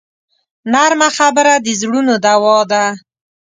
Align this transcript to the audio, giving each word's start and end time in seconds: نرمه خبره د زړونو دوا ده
نرمه 0.71 1.09
خبره 1.17 1.53
د 1.65 1.67
زړونو 1.79 2.13
دوا 2.25 2.57
ده 2.71 2.83